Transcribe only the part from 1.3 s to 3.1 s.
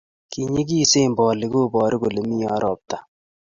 kooboru kole miyo robta